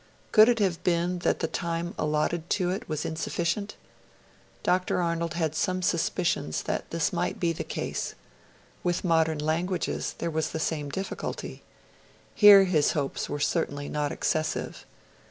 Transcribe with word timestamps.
Could 0.31 0.49
it 0.49 0.57
have 0.57 0.83
been 0.83 1.19
that 1.19 1.41
the 1.41 1.47
time 1.47 1.93
allotted 1.95 2.49
to 2.57 2.71
it 2.71 2.89
was 2.89 3.05
insufficient? 3.05 3.75
Dr. 4.63 4.99
Arnold 4.99 5.35
had 5.35 5.53
some 5.53 5.83
suspicions 5.83 6.63
that 6.63 6.89
this 6.89 7.13
might 7.13 7.39
be 7.39 7.53
the 7.53 7.63
case. 7.63 8.15
With 8.83 9.03
modern 9.03 9.37
languages 9.37 10.15
there 10.17 10.31
was 10.31 10.53
the 10.53 10.59
same 10.59 10.89
difficulty. 10.89 11.61
Here 12.33 12.63
his 12.63 12.93
hopes 12.93 13.29
were 13.29 13.39
certainly 13.39 13.89
not 13.89 14.11
excessive. 14.11 14.87